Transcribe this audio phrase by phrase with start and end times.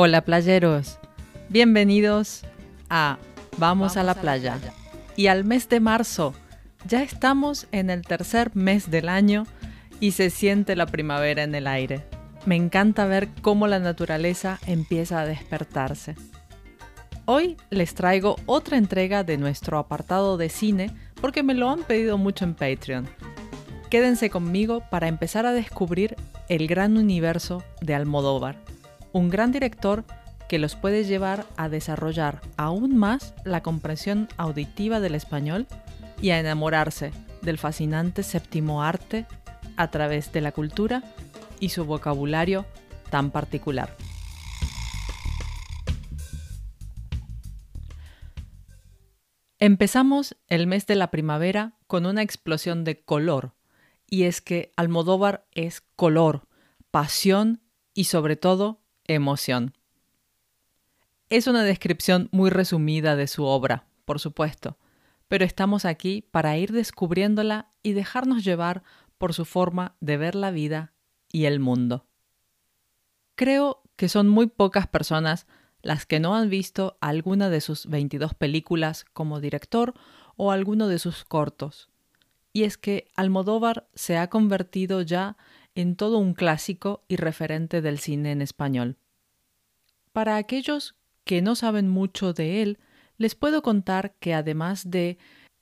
[0.00, 1.00] Hola playeros,
[1.48, 2.44] bienvenidos
[2.88, 3.18] a
[3.56, 4.56] Vamos, a, la, playa.
[5.16, 6.34] Y al mes de marzo,
[6.86, 9.44] ya estamos en el tercer mes del año
[9.98, 12.04] y se siente la primavera en el aire.
[12.46, 16.14] Me encanta ver cómo la naturaleza empieza a despertarse.
[17.24, 22.18] Hoy les traigo otra entrega de nuestro apartado de cine porque me lo han pedido
[22.18, 23.08] mucho en Patreon.
[23.90, 26.14] Quédense conmigo para empezar a descubrir
[26.48, 28.58] el gran universo de Almodóvar,
[29.12, 30.04] un gran director
[30.48, 35.66] que los puede llevar a desarrollar aún más la comprensión auditiva del español
[36.20, 39.26] y a enamorarse del fascinante séptimo arte
[39.76, 41.02] a través de la cultura
[41.60, 42.66] y su vocabulario
[43.10, 43.94] tan particular.
[49.60, 53.54] Empezamos el mes de la primavera con una explosión de color,
[54.06, 56.46] y es que Almodóvar es color,
[56.92, 57.60] pasión
[57.92, 59.74] y sobre todo emoción.
[61.30, 64.78] Es una descripción muy resumida de su obra, por supuesto,
[65.26, 68.82] pero estamos aquí para ir descubriéndola y dejarnos llevar
[69.18, 70.92] por su forma de ver la vida
[71.30, 72.06] y el mundo.
[73.34, 75.46] Creo que son muy pocas personas
[75.82, 79.94] las que no han visto alguna de sus 22 películas como director
[80.36, 81.88] o alguno de sus cortos.
[82.52, 85.36] Y es que Almodóvar se ha convertido ya
[85.78, 88.96] en todo un clásico y referente del cine en español.
[90.12, 92.78] Para aquellos que no saben mucho de él,
[93.16, 95.18] les puedo contar que además de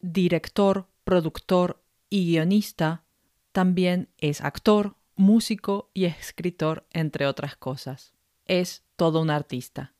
[0.00, 3.04] director, productor y guionista,
[3.52, 8.12] también es actor, músico y escritor, entre otras cosas.
[8.46, 9.94] Es todo un artista.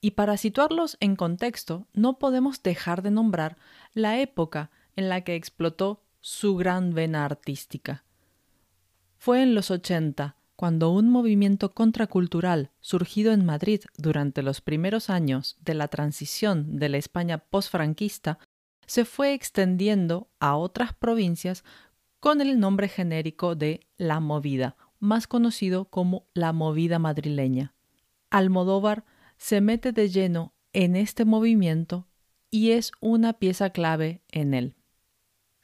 [0.00, 3.58] Y para situarlos en contexto, no podemos dejar de nombrar
[3.92, 8.05] la época en la que explotó su gran vena artística.
[9.26, 15.56] Fue en los 80, cuando un movimiento contracultural surgido en Madrid durante los primeros años
[15.60, 18.38] de la transición de la España postfranquista
[18.86, 21.64] se fue extendiendo a otras provincias
[22.20, 27.74] con el nombre genérico de La Movida, más conocido como la Movida madrileña.
[28.30, 29.04] Almodóvar
[29.38, 32.06] se mete de lleno en este movimiento
[32.48, 34.75] y es una pieza clave en él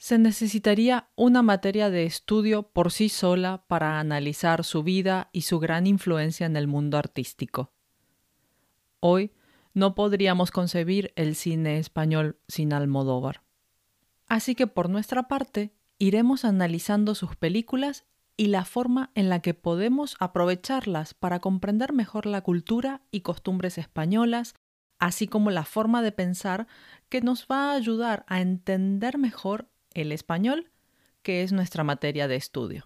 [0.02, 5.60] se necesitaría una materia de estudio por sí sola para analizar su vida y su
[5.60, 7.72] gran influencia en el mundo artístico.
[8.98, 9.30] Hoy
[9.74, 13.44] no podríamos concebir el cine español sin Almodóvar.
[14.26, 18.04] Así que por nuestra parte iremos analizando sus películas
[18.36, 23.78] y la forma en la que podemos aprovecharlas para comprender mejor la cultura y costumbres
[23.78, 24.56] españolas,
[24.98, 26.66] así como la forma de pensar
[27.08, 30.70] que nos va a ayudar a entender mejor el español,
[31.22, 32.84] que es nuestra materia de estudio.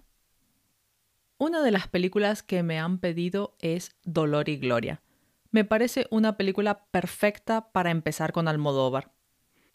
[1.39, 5.03] Una de las películas que me han pedido es Dolor y Gloria.
[5.51, 9.13] Me parece una película perfecta para empezar con Almodóvar.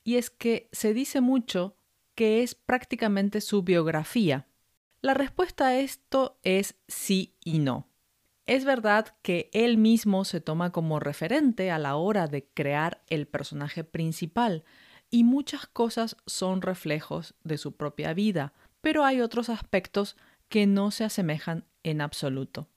[0.04, 1.76] Y es que se dice mucho
[2.16, 4.48] que es prácticamente su biografía.
[5.02, 7.88] La respuesta a esto es sí y no.
[8.48, 13.28] Es verdad que él mismo se toma como referente a la hora de crear el
[13.28, 14.64] personaje principal,
[15.12, 20.18] y muchas cosas son reflejos de su propia vida, pero hay otros aspectos
[20.50, 22.70] que no se asemejan en absoluto.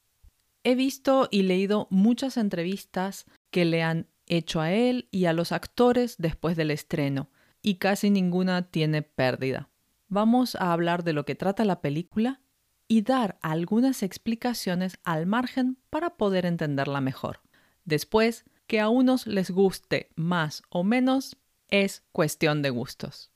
[0.65, 5.53] He visto y leído muchas entrevistas que le han hecho a él y a los
[5.53, 7.31] actores después del estreno,
[7.62, 9.71] y casi ninguna tiene pérdida.
[10.09, 12.41] Vamos a hablar de lo que trata la película
[12.89, 17.41] y dar algunas explicaciones al margen para poder entenderla mejor.
[17.84, 21.37] Después, que a unos les guste más o menos,
[21.82, 23.32] es cuestión de gustos.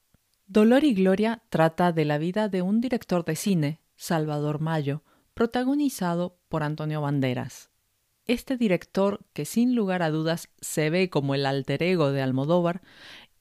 [0.47, 5.03] Dolor y Gloria trata de la vida de un director de cine, Salvador Mayo,
[5.35, 7.71] protagonizado por Antonio Banderas.
[8.27, 12.81] Este director, que sin lugar a dudas se ve como el alter ego de Almodóvar,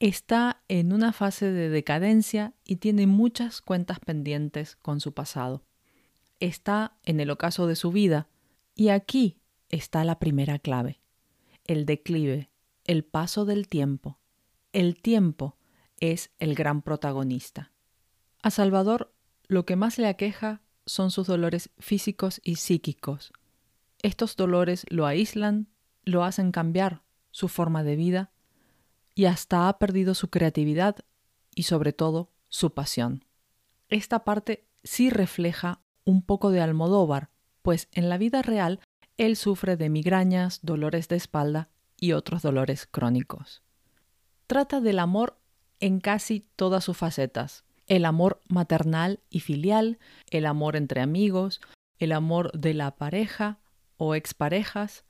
[0.00, 5.62] está en una fase de decadencia y tiene muchas cuentas pendientes con su pasado.
[6.40, 8.26] Está en el ocaso de su vida
[8.74, 11.00] y aquí está la primera clave,
[11.64, 12.50] el declive,
[12.84, 14.18] el paso del tiempo,
[14.72, 15.56] el tiempo
[15.98, 17.72] es el gran protagonista.
[18.42, 19.14] A Salvador
[19.46, 23.32] lo que más le aqueja son sus dolores físicos y psíquicos.
[24.02, 25.68] Estos dolores lo aíslan,
[26.04, 28.30] lo hacen cambiar su forma de vida
[29.14, 30.96] y hasta ha perdido su creatividad
[31.54, 33.24] y sobre todo su pasión.
[33.88, 37.30] Esta parte sí refleja un poco de Almodóvar,
[37.62, 38.80] pues en la vida real
[39.16, 43.62] él sufre de migrañas, dolores de espalda y otros dolores crónicos
[44.48, 45.38] trata del amor
[45.78, 47.64] en casi todas sus facetas.
[47.86, 49.98] El amor maternal y filial,
[50.30, 51.60] el amor entre amigos,
[51.98, 53.60] el amor de la pareja
[53.96, 55.04] o exparejas,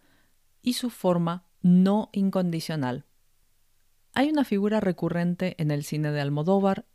[0.61, 3.06] y su forma no incondicional.
[4.12, 6.87] Hay una figura recurrente en el cine de Almodóvar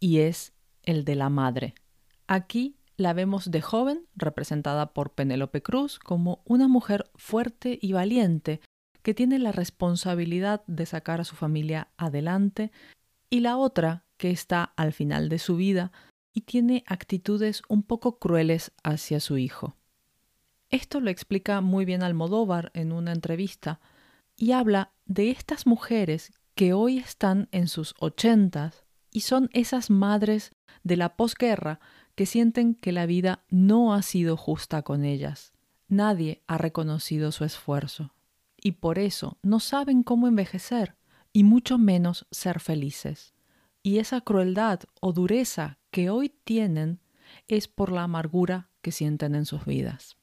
[0.00, 0.52] y es
[0.82, 1.74] el de la madre.
[2.26, 8.60] Aquí la vemos de joven, representada por Penélope Cruz, como una mujer fuerte y valiente
[9.04, 12.72] que tiene la responsabilidad de sacar a su familia adelante,
[13.28, 15.92] y la otra que está al final de su vida
[16.32, 19.76] y tiene actitudes un poco crueles hacia su hijo.
[20.70, 23.78] Esto lo explica muy bien Almodóvar en una entrevista
[24.36, 30.52] y habla de estas mujeres que hoy están en sus ochentas y son esas madres
[30.82, 31.78] de la posguerra
[32.14, 35.52] que sienten que la vida no ha sido justa con ellas.
[35.88, 38.14] Nadie ha reconocido su esfuerzo
[38.64, 40.96] y por eso no saben cómo envejecer
[41.32, 43.34] y mucho menos ser felices.
[43.82, 47.00] Y esa crueldad o dureza que hoy tienen
[47.46, 50.16] es por la amargura que sienten en sus vidas.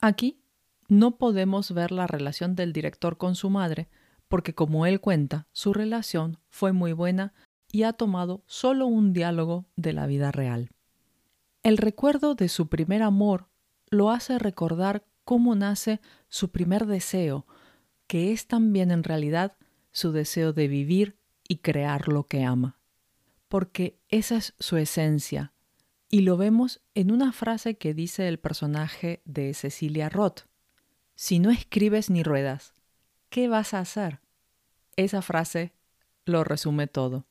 [0.00, 0.42] Aquí
[0.88, 3.88] no podemos ver la relación del director con su madre,
[4.26, 7.32] porque como él cuenta, su relación fue muy buena
[7.70, 10.70] y ha tomado solo un diálogo de la vida real.
[11.62, 13.48] El recuerdo de su primer amor
[13.88, 17.46] lo hace recordar cómo nace su primer deseo,
[18.06, 19.56] que es también en realidad
[19.90, 21.16] su deseo de vivir
[21.48, 22.78] y crear lo que ama.
[23.48, 25.52] Porque esa es su esencia,
[26.08, 30.42] y lo vemos en una frase que dice el personaje de Cecilia Roth.
[31.14, 32.74] Si no escribes ni ruedas,
[33.30, 34.20] ¿qué vas a hacer?
[34.96, 35.72] Esa frase
[36.24, 37.26] lo resume todo.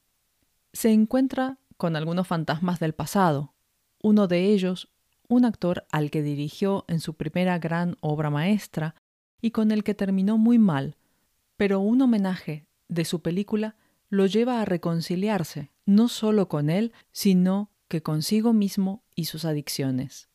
[0.74, 3.54] Se encuentra con algunos fantasmas del pasado,
[4.02, 4.92] uno de ellos,
[5.32, 8.96] un actor al que dirigió en su primera gran obra maestra
[9.40, 10.98] y con el que terminó muy mal,
[11.56, 13.78] pero un homenaje de su película
[14.10, 20.28] lo lleva a reconciliarse, no solo con él, sino que consigo mismo y sus adicciones.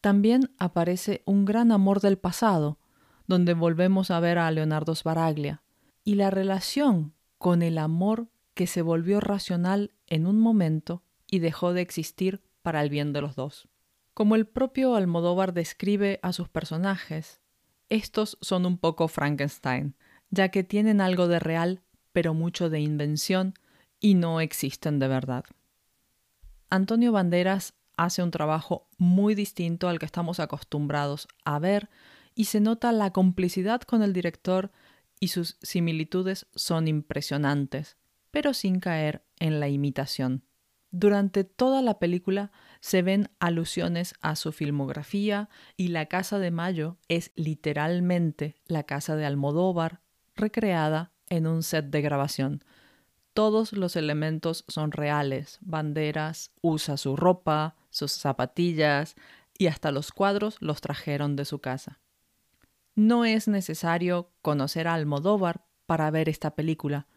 [0.00, 2.78] También aparece un gran amor del pasado,
[3.26, 5.64] donde volvemos a ver a Leonardo Sbaraglia,
[6.04, 11.72] y la relación con el amor que se volvió racional en un momento y dejó
[11.72, 13.68] de existir para el bien de los dos.
[14.14, 17.40] Como el propio Almodóvar describe a sus personajes,
[17.88, 19.96] estos son un poco Frankenstein,
[20.30, 21.82] ya que tienen algo de real,
[22.12, 23.54] pero mucho de invención,
[23.98, 25.44] y no existen de verdad.
[26.70, 31.90] Antonio Banderas hace un trabajo muy distinto al que estamos acostumbrados a ver,
[32.36, 34.70] y se nota la complicidad con el director
[35.18, 37.96] y sus similitudes son impresionantes,
[38.30, 40.44] pero sin caer en la imitación.
[40.96, 46.98] Durante toda la película se ven alusiones a su filmografía y la Casa de Mayo
[47.08, 50.02] es literalmente la casa de Almodóvar
[50.36, 52.62] recreada en un set de grabación.
[53.32, 59.16] Todos los elementos son reales, banderas, usa su ropa, sus zapatillas
[59.58, 61.98] y hasta los cuadros los trajeron de su casa.
[62.94, 67.08] No es necesario conocer a Almodóvar para ver esta película,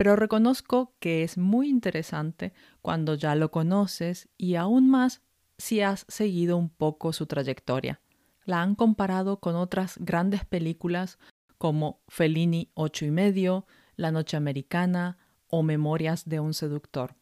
[0.00, 5.20] pero reconozco que es muy interesante cuando ya lo conoces y aún más
[5.58, 8.00] si has seguido un poco su trayectoria.
[8.46, 11.18] La han comparado con otras grandes películas
[11.58, 15.18] como Fellini ocho y medio, La Noche Americana
[15.48, 17.16] o Memorias de un seductor.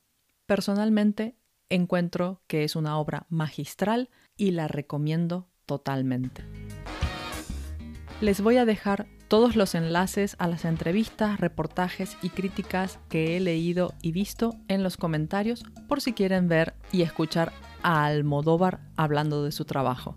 [0.46, 1.36] Personalmente
[1.70, 6.44] encuentro que es una obra magistral y la recomiendo totalmente.
[8.20, 13.40] Les voy a dejar todos los enlaces a las entrevistas, reportajes y críticas que he
[13.40, 19.44] leído y visto en los comentarios por si quieren ver y escuchar a Almodóvar hablando
[19.44, 20.16] de su trabajo.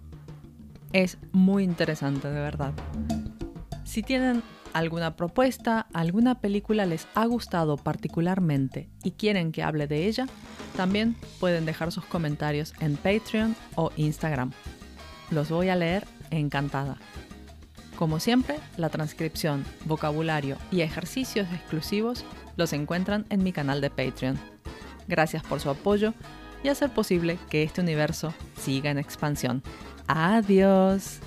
[0.93, 2.73] Es muy interesante, de verdad.
[3.83, 10.07] Si tienen alguna propuesta, alguna película les ha gustado particularmente y quieren que hable de
[10.07, 10.27] ella,
[10.77, 14.51] también pueden dejar sus comentarios en Patreon o Instagram.
[15.29, 16.97] Los voy a leer encantada.
[18.01, 24.39] Como siempre, la transcripción, vocabulario y ejercicios exclusivos los encuentran en mi canal de Patreon.
[25.07, 26.15] Gracias por su apoyo
[26.63, 29.61] y hacer posible que este universo siga en expansión.
[30.07, 31.19] Adiós.